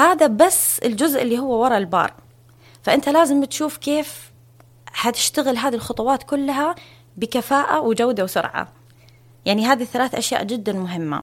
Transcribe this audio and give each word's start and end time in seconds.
هذا 0.00 0.26
بس 0.26 0.78
الجزء 0.78 1.22
اللي 1.22 1.38
هو 1.38 1.62
ورا 1.62 1.78
البار. 1.78 2.12
فأنت 2.82 3.08
لازم 3.08 3.44
تشوف 3.44 3.76
كيف 3.76 4.30
حتشتغل 4.86 5.56
هذه 5.56 5.74
الخطوات 5.74 6.22
كلها 6.22 6.74
بكفاءة 7.16 7.80
وجودة 7.80 8.24
وسرعة. 8.24 8.72
يعني 9.44 9.66
هذه 9.66 9.82
الثلاث 9.82 10.14
أشياء 10.14 10.44
جدا 10.44 10.72
مهمة. 10.72 11.18